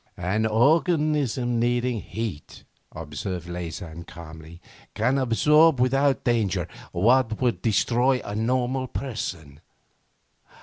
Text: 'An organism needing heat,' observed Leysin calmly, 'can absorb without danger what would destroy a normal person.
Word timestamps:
'An 0.17 0.47
organism 0.47 1.59
needing 1.59 1.99
heat,' 2.01 2.63
observed 2.91 3.47
Leysin 3.47 4.03
calmly, 4.03 4.59
'can 4.95 5.19
absorb 5.19 5.79
without 5.79 6.23
danger 6.23 6.67
what 6.91 7.39
would 7.39 7.61
destroy 7.61 8.19
a 8.25 8.33
normal 8.35 8.87
person. 8.87 9.59